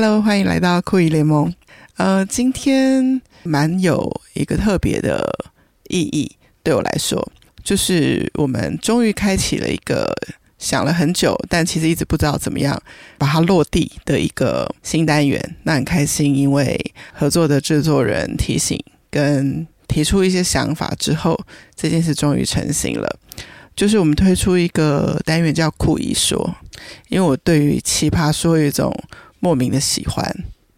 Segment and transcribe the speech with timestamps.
[0.00, 1.52] Hello，欢迎来到酷姨联盟。
[1.96, 5.28] 呃，今天蛮有一个特别的
[5.88, 6.30] 意义，
[6.62, 7.32] 对我来说，
[7.64, 10.14] 就是我们终于开启了一个
[10.56, 12.80] 想了很久，但其实一直不知道怎么样
[13.18, 15.56] 把它落地的一个新单元。
[15.64, 16.78] 那很开心，因为
[17.12, 18.80] 合作的制作人提醒
[19.10, 21.36] 跟提出一些想法之后，
[21.74, 23.18] 这件事终于成型了。
[23.74, 26.56] 就是我们推出一个单元叫“酷姨说”，
[27.10, 28.92] 因为我对于奇葩说有一种
[29.40, 30.24] 莫名的喜欢，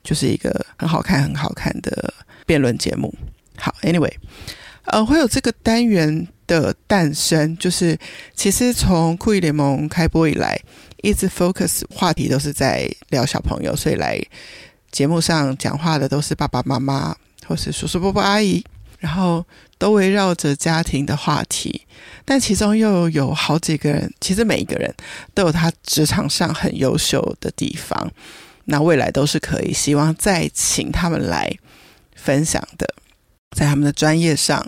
[0.02, 2.12] 就是一个很好看、很好看的
[2.46, 3.14] 辩论节目。
[3.56, 4.12] 好，Anyway，
[4.84, 7.98] 呃，会有这个单元的诞生，就是
[8.34, 10.60] 其实从酷姨联盟开播以来，
[11.02, 14.20] 一直 focus 话题都是在聊小朋友，所以来
[14.91, 17.16] 节目上讲话的都是爸爸妈妈
[17.47, 18.64] 或是叔叔伯伯阿姨。
[18.98, 19.42] 然后
[19.78, 21.86] 都围绕着家庭的话题，
[22.22, 24.95] 但其中又有好几个人，其实每一个人
[25.33, 28.12] 都有他职场上很优秀的地方，
[28.64, 31.50] 那未来都是可以希望再请他们来
[32.14, 32.86] 分享的，
[33.56, 34.64] 在他们的专业上，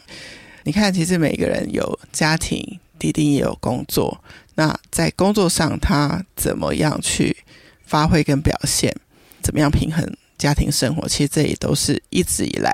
[0.65, 4.23] 你看，其实每个人有家庭，弟弟也有工作，
[4.55, 7.37] 那在工作上他怎么样去
[7.85, 8.95] 发挥跟表现，
[9.43, 10.05] 怎么样平衡
[10.39, 12.73] 家庭生活，其实这也都是一直以来。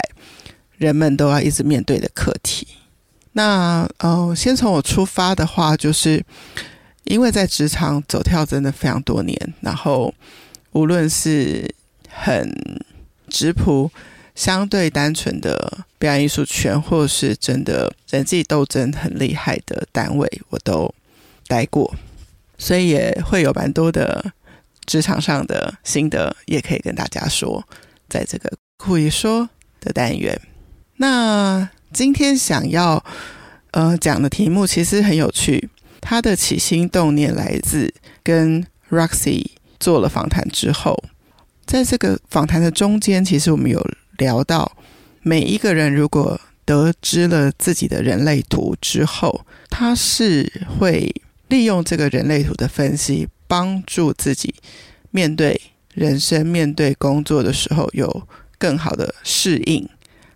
[0.77, 2.65] 人们都要一直面对的课题。
[3.33, 6.25] 那哦，先从我出发的话，就是
[7.03, 10.15] 因为在职场走跳真的非常多年，然后
[10.79, 11.75] 无论是
[12.09, 12.55] 很
[13.29, 13.91] 质朴、
[14.37, 20.95] 相对单纯的表演艺术圈，或是真的人际斗争很厉害的单位，我都
[21.49, 21.93] 待过，
[22.59, 24.33] 所以也会有蛮多的
[24.87, 27.67] 职场上的心得，也可以跟大家说，
[28.09, 30.41] 在这个酷姨说的单元。
[30.99, 33.05] 那今天想要
[33.73, 35.69] 呃讲的题目其实很有趣，
[36.01, 39.45] 他的起心动念来自跟 Roxy
[39.79, 41.03] 做了访谈之后，
[41.67, 43.85] 在这个访谈的中间，其实我们有
[44.19, 44.77] 聊到，
[45.23, 51.15] 每一个人如果得知了自己的人类图之后，他是会
[51.49, 54.55] 利用这个人类图的分析，帮助自己
[55.11, 55.61] 面对
[55.95, 58.23] 人生、面对工作的时候有
[58.59, 59.89] 更好的适应。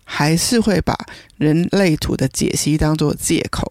[0.05, 0.93] 还是会把
[1.37, 3.65] 人类图的解析当做借口，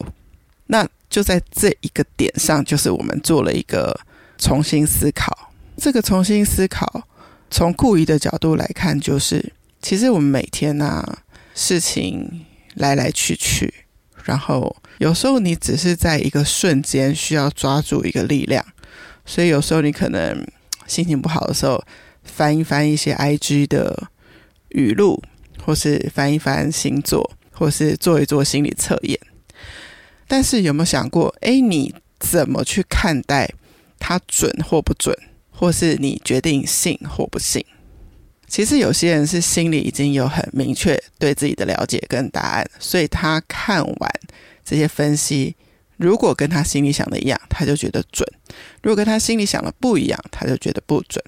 [0.69, 3.94] 那就在这一个点上，就是我们做了一个
[4.38, 5.51] 重新思考。
[5.82, 7.09] 这个重新思考，
[7.50, 11.19] 从酷姨的角度来看，就是其实我们每天呐、啊，
[11.56, 13.75] 事情来来去去，
[14.22, 18.65] 然后有时候你只是在一个瞬间需要抓住一个力量，
[19.26, 20.47] 所以有时候你可能
[20.87, 21.84] 心情不好的时候，
[22.22, 24.09] 翻一翻一些 IG 的
[24.69, 25.20] 语录。
[25.64, 29.16] 或是翻一翻星座，或是做一做心理测验。
[30.26, 33.49] 但是有没有想过，哎，你怎么去看待
[34.00, 35.16] 它准或不准，
[35.52, 37.64] 或是你决定信或不信？
[38.48, 44.12] 其实有些人是心里已经有很明确对自己的了解跟答案，所以他看完
[44.64, 45.54] 这些分析，
[45.96, 48.26] 如果跟他心里想的一样，他就觉得准；
[48.82, 51.24] 如果跟他心里想的不一样，他就觉得不准。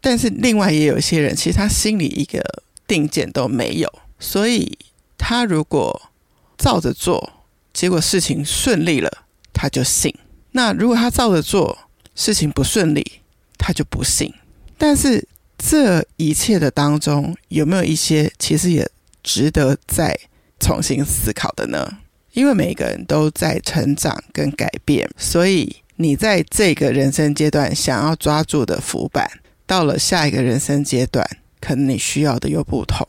[0.00, 2.42] 但是另外也有一些人，其实他心里一个。
[2.86, 4.76] 定见都没有，所以
[5.16, 6.10] 他如果
[6.58, 7.32] 照着做，
[7.72, 9.10] 结果事情顺利了，
[9.54, 10.12] 他就信；
[10.50, 11.78] 那如果他照着做，
[12.14, 13.22] 事情不顺利，
[13.58, 14.32] 他就不信。
[14.76, 15.26] 但是
[15.58, 18.88] 这一切的当中，有没有一些其实也
[19.22, 20.18] 值得再
[20.60, 21.98] 重新思考的呢？
[22.32, 29.30] 因为每个人都在成长跟改变，所以你在这个人生阶段想要抓住的浮板，
[29.66, 31.24] 到了下一个人生阶段。
[31.60, 33.06] 可能你需要的又不同，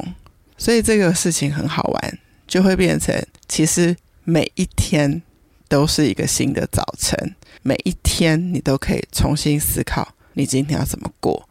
[0.57, 3.13] 所以这个事情很好玩，就会变成
[3.49, 5.21] 其实每一天
[5.67, 11.49] 都是一个新的早晨，每一天你都可以重新思考你今天要怎么过，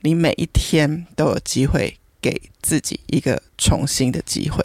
[0.00, 4.58] 你每一天都有机会给自己一个重新的机会，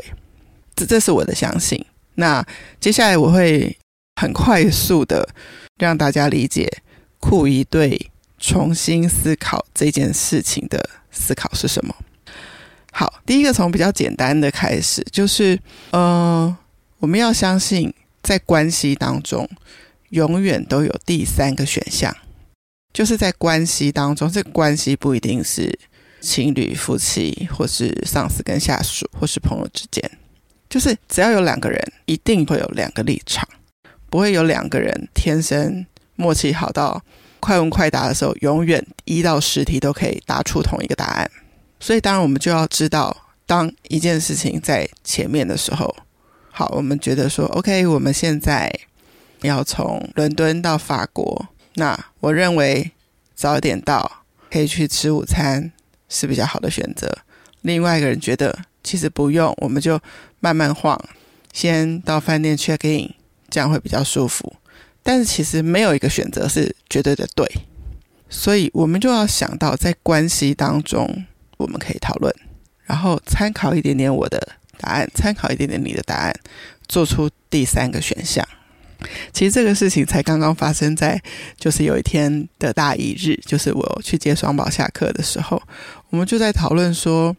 [0.75, 1.85] 这这是我的相信。
[2.15, 2.45] 那
[2.79, 3.77] 接下来我会
[4.15, 5.27] 很快速的
[5.77, 6.81] 让大家理解
[7.19, 10.89] 酷一对重新思考这件事情的。
[11.17, 11.95] 思考是什么？
[12.91, 15.57] 好，第一个从比较简单的开始，就是
[15.91, 16.57] 呃，
[16.99, 19.49] 我们要相信，在关系当中，
[20.09, 22.13] 永远都有第三个选项，
[22.95, 25.77] 就是在关系当中，这个关系不一定是
[26.21, 30.09] 情侣、夫妻，或是上司跟下属，或是朋友之间，
[30.69, 33.45] 就是只要有两个人，一定会有两个立场，
[34.09, 37.03] 不会有两个人天生默契好到。
[37.41, 41.29] 快问快答的时候，永远一到十题都可以答出同一个答案。
[41.81, 43.15] 所以，当然我们就要知道，
[43.45, 45.93] 当一件事情在前面的时候，
[46.49, 48.73] 好，我们觉得说，OK，我们现在
[49.41, 51.45] 要从伦敦到法国，
[51.75, 52.91] 那我认为
[53.35, 55.71] 早点到可以去吃午餐，
[56.07, 57.17] 是比较好的选择，
[57.61, 59.99] 另外一个人觉得其实不用，我们就
[60.39, 60.99] 慢慢晃，
[61.51, 63.13] 先到饭店 check in，
[63.49, 64.55] 这样会比较舒服。
[65.03, 67.45] 但是其实没有一个选择是绝对的对，
[68.29, 71.25] 所以我们就要想到在关系当中，
[71.57, 72.33] 我们可以讨论，
[72.85, 76.33] 然后参考一点点我的答案，参考一点点你的答案，
[76.87, 78.47] 做出第三个选项。
[79.33, 81.21] 其实这个事情才刚刚发生在，
[81.57, 85.61] 就是有一天的大一日，就是我去接双宝下课的时候，
[86.09, 87.35] 我们就在讨论说，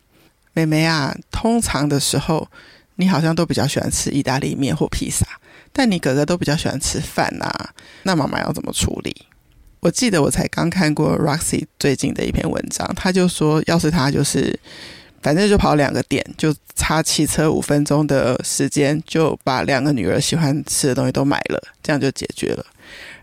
[0.52, 2.48] 妹妹啊，通常的时候
[2.96, 5.26] 你好像都比较喜欢吃意大利面或披萨，
[5.72, 7.70] 但你哥哥都比较喜欢吃饭啊，
[8.02, 9.14] 那妈妈要怎么处理？
[9.80, 14.58] 我记得我才刚看过 Roxy 最近的一篇文章，他就说，要是他就是。
[15.26, 22.64] 反正就跑两个点，就差骑车五分钟的时间，就把两个女儿喜欢吃的东西都买了，这样就解决了。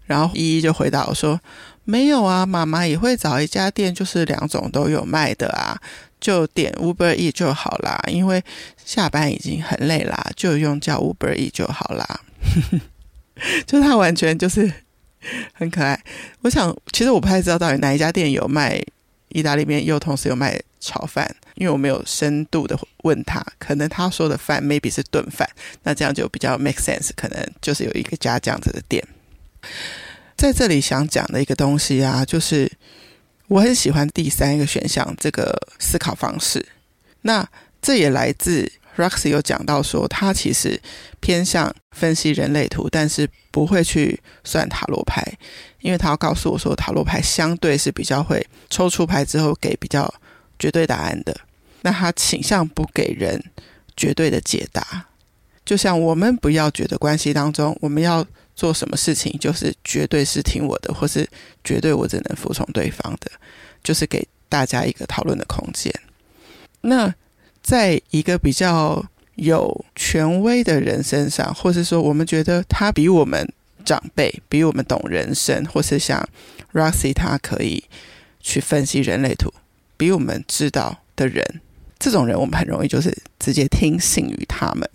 [0.05, 1.39] 然后依依就回答我说
[1.85, 5.79] ：“没有啊，妈妈也会找一家店，就是两种都有卖的啊，
[6.19, 7.97] 就点 Uber E 就好啦。
[8.11, 8.43] 因为
[8.83, 12.19] 下班已经很累啦，就用叫 Uber E 就好啦。
[13.65, 14.69] ”就他完全就是
[15.53, 15.97] 很可爱。
[16.41, 18.83] 我想，其实我不太知道到底哪一家店有卖
[19.33, 21.35] 意大利面，又同时有卖炒饭。
[21.55, 25.47] 因为我没有深度的问他，可能他说的饭 maybe 是炖饭，
[25.83, 29.07] 那这样就比较 make sense，可能就是有一个家这样子的店。
[30.35, 32.71] 在这里想讲的一个东西啊，就是
[33.47, 36.65] 我很喜欢第三个选项这个思考方式。
[37.21, 37.47] 那
[37.79, 40.81] 这也来自 Roxy 有讲到说，他其实
[41.19, 45.21] 偏向分析人类图，但是不会去算塔罗牌，
[45.79, 50.13] 因为他要告诉我说，塔罗牌相对是比较会抽出牌之后给比较。
[50.59, 51.35] 绝对答案的，
[51.81, 53.43] 那他倾向不给人
[53.97, 55.07] 绝对的解答。
[55.65, 58.25] 就像我们不要觉得关系当中，我们要
[58.55, 61.27] 做什么事情，就是绝对是听我的，或是
[61.65, 63.29] 绝对我只能服从对方的，
[63.83, 65.91] 就是给大家一个讨论的空间。
[66.79, 67.13] 那
[67.63, 69.03] 在一个比较
[69.35, 73.51] 有权威的人身上，或是说我们觉得他比我们
[73.83, 76.27] 长辈，比我们懂人生，或是像
[76.73, 77.83] Roxy，他可以
[78.39, 79.51] 去分析人类图。
[79.95, 81.61] 比我们知道的人，
[81.97, 84.87] 这种人我们很容易就是直接听信于他们。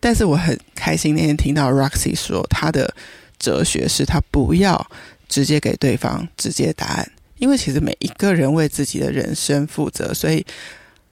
[0.00, 2.92] 但是我很开心那天听到 Roxy 说，他的
[3.38, 4.90] 哲学是他不要
[5.28, 10.12] 直接给对方直接答案，因为其实每一个人为自己的人生负责。
[10.12, 10.44] 所以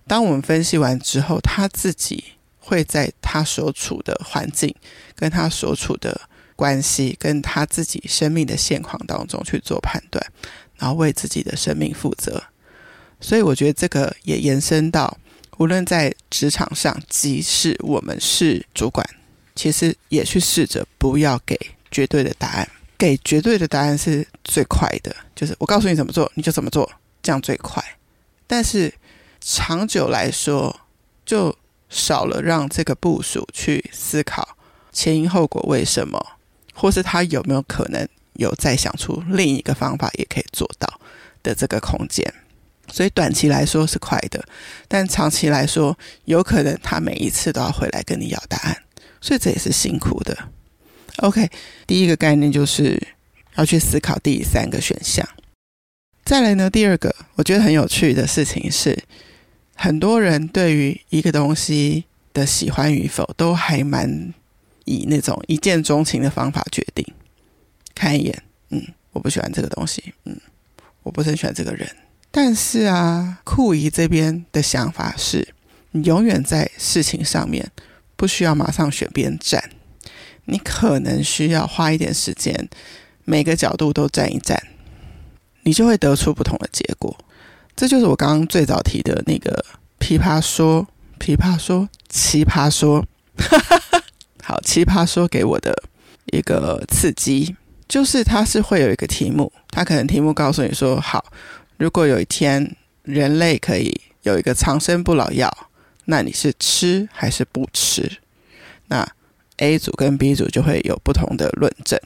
[0.06, 2.24] 当我们分析完之后，他自己
[2.58, 4.74] 会在他所处的环境、
[5.14, 6.20] 跟他所处的
[6.54, 10.24] 关系、跟他自己生命的现况当中去做判断，
[10.76, 12.42] 然后为自己的生命负责。
[13.20, 15.18] 所以我觉得这个也延伸到，
[15.58, 19.04] 无论在职场上，即使我们是主管，
[19.54, 21.58] 其实也去试着不要给
[21.90, 22.68] 绝对的答案。
[22.98, 26.90] 给绝对的答案是最快的，就是我告诉你怎么做，你就怎么做，
[27.22, 27.84] 这样最快。
[28.46, 28.90] 但是
[29.48, 30.80] 长久来说，
[31.24, 31.56] 就
[31.88, 34.56] 少了让这个部署去思考
[34.92, 36.20] 前因后果，为什么，
[36.74, 41.00] 或是他有没有可能有再想出另一个方法也可以做到
[41.44, 42.34] 的这个空间。
[42.88, 44.44] 所以短期来说是快的，
[44.88, 48.76] 但长期来说，有可能他每一次都要回来跟你要答案，
[49.20, 50.36] 所以这也是辛苦的。
[51.18, 51.48] OK，
[51.86, 53.00] 第一个概念就是
[53.54, 55.24] 要去思考第三个选项。
[56.24, 59.00] 再来呢，第二个我觉得很有趣的事情是，
[59.76, 64.32] 很多人对于一个东西的喜欢与否，都还蛮
[64.86, 67.06] 以那种一见钟情的方法决定。
[67.94, 70.40] 看一眼，嗯，我不喜欢这个东西，嗯，
[71.02, 71.88] 我不是很喜欢这个人。
[72.30, 75.54] 但是啊，酷姨这边的想法是，
[75.92, 77.70] 你永远在事情上面
[78.16, 79.70] 不需要马上选边站，
[80.46, 82.68] 你可能需要花一点时间，
[83.24, 84.62] 每个角度都站一站，
[85.62, 87.16] 你就会得出不同的结果。
[87.76, 89.64] 这就是我刚刚最早提的那个
[90.00, 90.86] 琵琶说、
[91.20, 93.04] 琵琶说、奇葩说，
[94.42, 95.84] 好，奇葩说给我的
[96.32, 97.54] 一个刺激，
[97.86, 101.24] 就是它是会有一个题目，它可能题目告诉你说，好。
[101.78, 105.54] 如果有一天人类可以有一个长生不老药，
[106.06, 108.10] 那你是吃还是不吃？
[108.86, 109.06] 那
[109.58, 112.00] A 组跟 B 组就会有不同的论证。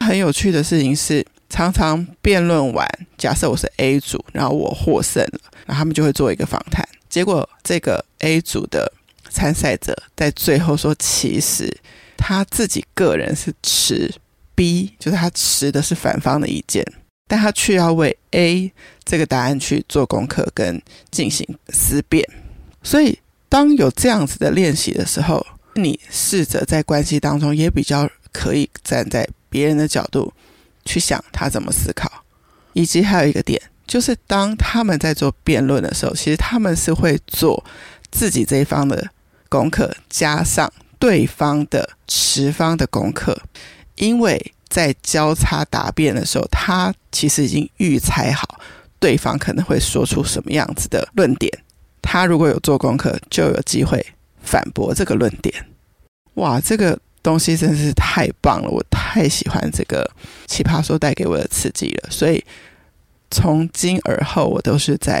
[0.00, 6.86] 很有趣的事情是，常常辩论完，假设我是 A 组，然后我获胜了，然后他们就会做一个访谈。
[7.08, 8.92] 结果这个 A 组的
[9.30, 11.74] 参赛者在最后说，其实
[12.16, 14.12] 他自己个人是持
[14.54, 16.84] B，就是他持的是反方的意见。
[17.28, 18.72] 但他却要为 A
[19.04, 22.24] 这个答案去做功课跟进行思辨，
[22.84, 30.32] 所以当有这样子的练习的时候，你试着在关系当中也比较可以站在别人的角度
[30.86, 32.10] 去想他怎么思考，
[32.72, 37.62] 以及还有一个点就是当他们在做辩论的时候，其实他们是会做
[38.10, 39.06] 自己这一方的
[39.48, 43.38] 功课，加上对方的持方的功课，
[43.96, 48.60] 因为在交叉答辩的时候，他其实已经预猜好
[48.98, 51.52] 对方可能会说出什么样子的论点，
[52.02, 54.04] 他如果有做功课，就有机会
[54.42, 55.54] 反驳这个论点。
[56.34, 58.68] 哇，这个东西真是太棒了！
[58.70, 60.08] 我太喜欢这个
[60.46, 62.08] 奇葩说带给我的刺激了。
[62.08, 62.44] 所以
[63.32, 65.20] 从今而后，我都是在，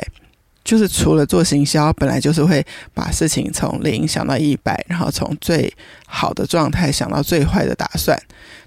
[0.62, 5.74] 就是除了做行销，本来就是会把事情从零想到一百，然后从最
[6.06, 8.16] 好的状态想到最坏的打算，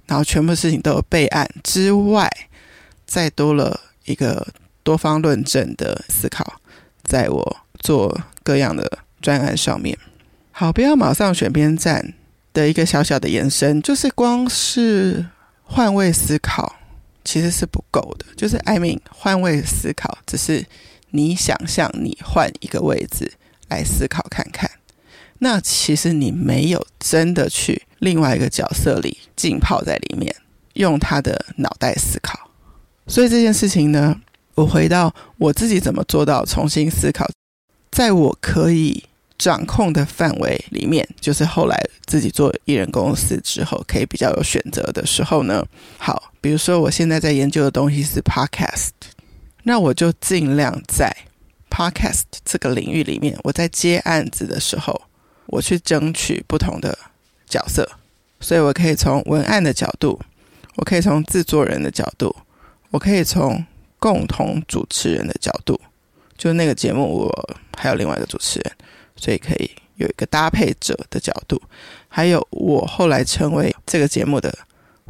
[0.06, 2.30] 然后全部事情都有备案之外，
[3.06, 4.46] 再多了一个
[4.84, 6.60] 多方论证的思考，
[7.04, 9.98] 在我做各样的专案上面。
[10.52, 12.16] 好，不要马上选边站。
[12.60, 15.26] 的一个小小的延伸，就是光是
[15.64, 16.76] 换位思考
[17.24, 18.26] 其实是不够的。
[18.36, 20.66] 就是 I mean，换位思考只是
[21.12, 23.32] 你想象你换一个位置
[23.70, 24.70] 来思考看看，
[25.40, 30.36] 那其实你没有真的去另外一个角色里浸泡在里面，
[30.74, 32.52] 用他的脑袋思考。
[33.08, 34.20] 所以这件事情呢，
[34.56, 37.26] 我回到我自己怎么做到重新思考，
[37.90, 39.06] 在我可以。
[39.40, 45.66] 掌控的范围里面，就是后来自己做艺人公司之后，可以比较有选择的时候呢。
[45.98, 48.90] 好，比如说我现在在研究的东西是 Podcast，
[49.64, 51.10] 那我就尽量在
[51.70, 55.02] Podcast 这个领域里面，我在接案子的时候，
[55.46, 56.98] 我去争取不同的
[57.48, 57.90] 角色，
[58.42, 60.20] 所以我可以从文案的角度，
[60.76, 62.36] 我可以从制作人的角度，
[62.90, 63.66] 我可以从
[64.00, 65.80] 共同主持人的角度，
[66.38, 68.74] 就那个节目我还有另外一个主持人。
[69.20, 71.62] 所以可以有一个搭配者的角度，
[72.08, 74.58] 还有我后来成为这个节目的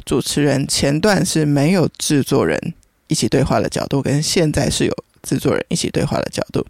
[0.03, 2.73] 主持人，前段是没有制作人
[3.07, 6.65] 一起对话的角度，跟现在是有制作人一起对话的角度，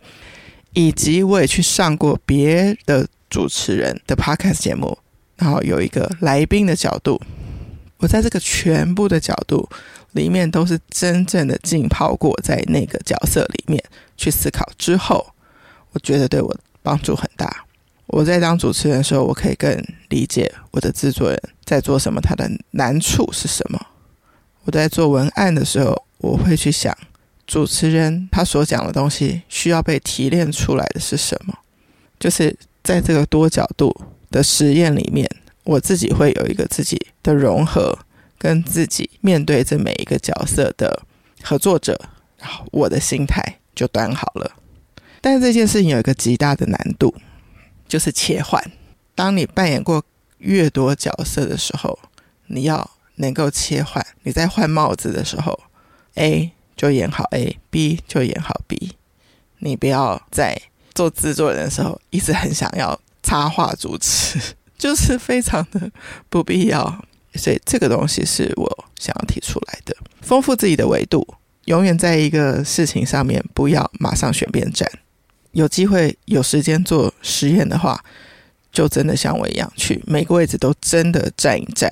[0.73, 4.97] 以及我也去上过别的主持人的 podcast 节目，
[5.37, 7.21] 然后有一个来宾的角度，
[7.99, 9.69] 我在这个全部的角度
[10.11, 13.81] 里面都是真正的浸泡过在那个角色里面
[14.17, 14.69] 去思考。
[14.77, 15.25] 之后，
[15.93, 16.53] 我觉得对我。
[16.81, 17.65] 帮助很大。
[18.07, 19.71] 我在当主持人的时候，我可以更
[20.09, 23.79] 理解我的制作人在做什么，他的难处是什么。
[24.63, 26.95] 我在做文案的时候，我会去想
[27.45, 31.53] 主持人他所讲的东西需要被提炼出来的是什么。
[32.19, 33.95] 就是在这个多角度
[34.31, 35.29] 的实验里面，
[35.63, 37.97] 我自己会有一个自己的融合，
[38.37, 41.03] 跟自己面对这每一个角色的
[41.43, 41.99] 合作者，
[42.37, 44.51] 然后我的心态就端好了。
[45.21, 47.13] 但是这件事情有一个极大的难度，
[47.87, 48.63] 就是切换。
[49.15, 50.03] 当你扮演过
[50.37, 51.97] 越多角色的时候，
[52.47, 54.05] 你要能够切换。
[54.23, 55.59] 你在换帽子的时候
[56.15, 58.95] ，A 就演好 A，B 就演好 B。
[59.57, 60.57] 你不要在
[60.95, 64.39] 做制作人的时候一直很想要插话主持，
[64.79, 65.91] 就是非常的
[66.29, 67.03] 不必要。
[67.35, 71.27] 所以这个东西是我想要提出来的，丰富自己的维度。
[71.65, 74.89] 永远在一个事情上面，不要马上选边站。
[75.51, 78.03] 有机会有时间做实验的话，
[78.71, 81.91] 就真的像我一样去每个位置都真的站一站，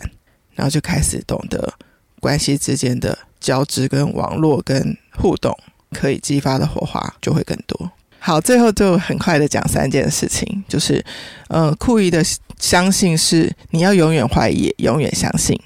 [0.53, 1.73] 然后就开始懂得
[2.19, 5.57] 关系之间的交织跟网络跟互动，
[5.91, 7.91] 可以激发的火花就会更多。
[8.19, 11.03] 好，最后就很快的讲三件事情，就是
[11.49, 12.23] 呃，酷姨的
[12.59, 15.59] 相信是你要永远怀疑，永远相信。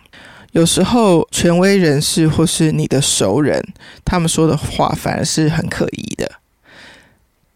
[0.51, 3.65] 有时候权威人士或是你的熟人，
[4.03, 6.29] 他们说的话反而是很可疑的。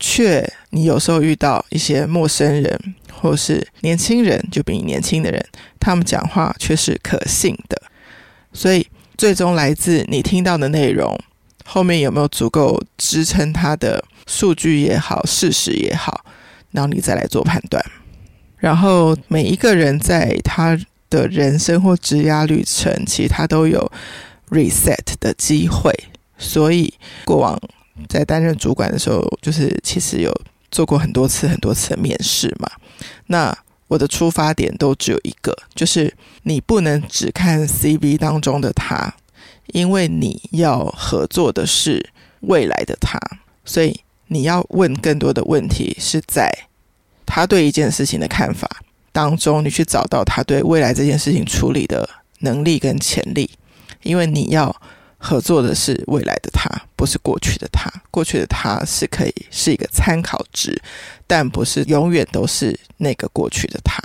[0.08, 5.44] 却，你有时候遇到一些陌生人，或是年轻人，就比你年轻的人，
[5.80, 7.82] 他们讲话却是可信的。
[8.54, 8.86] 所以，
[9.18, 11.18] 最终来自你听到的内容
[11.66, 16.24] 后面有没有足够支撑他的数据也好，事实也好，
[16.70, 17.84] 然后你再来做判断。
[18.58, 23.92] 然后，每一个人在他的人生或职涯旅程，其实他都有
[24.52, 25.92] reset 的机会。
[26.38, 26.94] 所以，
[27.26, 27.60] 过往。
[28.10, 30.32] 在担任主管的时候，就是其实有
[30.70, 32.70] 做过很多次、很多次的面试嘛。
[33.28, 39.16] 那我的出发点都只有一个，就是你不能只看 CV 当中的他，
[39.68, 42.10] 因为你要合作的是
[42.42, 43.18] 未来的他，
[43.64, 46.52] 所以你要问更多的问题，是在
[47.26, 48.70] 他对一件事情的看法
[49.12, 52.10] 当中，你去找到他对未来这件事情处理的
[52.40, 53.50] 能力跟潜力，
[54.04, 54.76] 因为你要。
[55.26, 57.92] 合作的是未来的他，不是过去的他。
[58.12, 60.80] 过去的他是可以是一个参考值，
[61.26, 64.00] 但不是永远都是那个过去的他。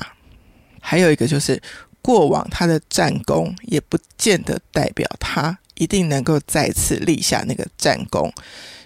[0.81, 1.61] 还有一个就是，
[2.01, 8.33] 过往他的战功也不见得代表他一定能够再次立下那个战功，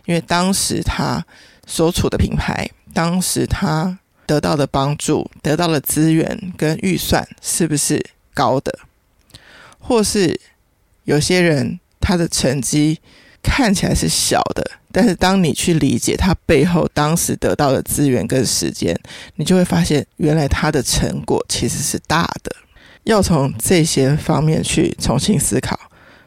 [0.07, 1.25] 因为当时他
[1.67, 8.77] 所处的品牌，当时他得到的帮助、得到的资源跟预算是不是高的，
[9.79, 10.41] 或是
[11.05, 13.01] 有些人他的成绩
[13.43, 18.95] 看起来是小的，但是当你去理解他背后当时得到的资源跟时间，
[19.37, 22.55] 你就会发现，原来他的成果其实是大的。
[23.05, 25.79] 要从这些方面去重新思考，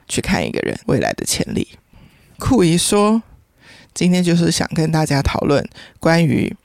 [0.08, 1.68] 去看一个人未来的潜力。
[2.40, 3.22] 酷姨说，
[3.94, 5.64] 今天就是想跟大家讨论
[6.00, 6.56] 关于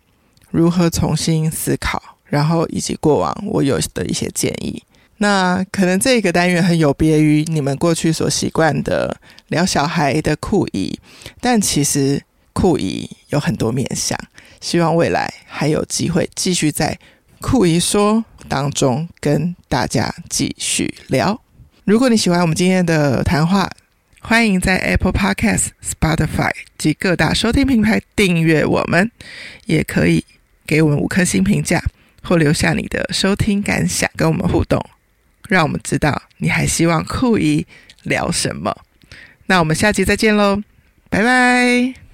[0.51, 4.83] 如何重新思考，然后以及过往我有的一些建议。
[5.23, 10.99] 那可能这个单元很有别于你们过去所习惯的聊小孩的酷姨，
[11.41, 12.21] 但其实
[12.53, 14.19] 酷姨有很多面向，
[14.61, 16.99] 希望未来还有机会继续在
[17.41, 21.41] 酷姨说当中跟大家继续聊。
[21.85, 23.71] 如果你喜欢我们今天的谈话，
[24.19, 29.09] 欢迎在 Apple Podcast、Spotify 及各大收听平台订阅我们，
[29.67, 30.25] 也可以
[30.67, 31.81] 给我们五颗星评价
[32.25, 34.85] 或留下你的收听感想，跟我们互动，
[35.49, 37.67] 让我们知道你还希望酷姨
[38.03, 38.77] 聊什么。
[39.47, 40.63] 那我们下期再见喽，
[41.11, 42.12] 拜拜。